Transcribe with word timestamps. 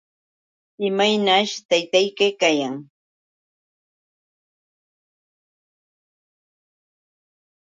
¿Imaynaćh 0.87 1.53
taytayki 1.69 2.27
kayan? 2.41 2.75